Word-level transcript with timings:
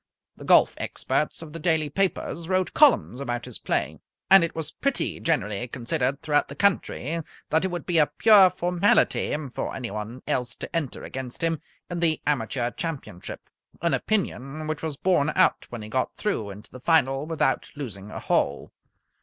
The 0.35 0.45
golf 0.45 0.73
experts 0.77 1.43
of 1.43 1.53
the 1.53 1.59
daily 1.59 1.87
papers 1.87 2.49
wrote 2.49 2.73
columns 2.73 3.19
about 3.19 3.45
his 3.45 3.59
play. 3.59 3.99
And 4.31 4.43
it 4.43 4.55
was 4.55 4.71
pretty 4.71 5.19
generally 5.19 5.67
considered 5.67 6.23
throughout 6.23 6.47
the 6.47 6.55
country 6.55 7.21
that 7.51 7.65
it 7.65 7.67
would 7.67 7.85
be 7.85 7.99
a 7.99 8.07
pure 8.07 8.49
formality 8.49 9.37
for 9.53 9.75
anyone 9.75 10.23
else 10.27 10.55
to 10.55 10.75
enter 10.75 11.03
against 11.03 11.43
him 11.43 11.61
in 11.87 11.99
the 11.99 12.19
Amateur 12.25 12.71
Championship 12.71 13.47
an 13.83 13.93
opinion 13.93 14.65
which 14.65 14.81
was 14.81 14.97
borne 14.97 15.29
out 15.35 15.67
when 15.69 15.83
he 15.83 15.87
got 15.87 16.15
through 16.15 16.49
into 16.49 16.71
the 16.71 16.79
final 16.81 17.27
without 17.27 17.69
losing 17.75 18.09
a 18.09 18.19
hole. 18.19 18.71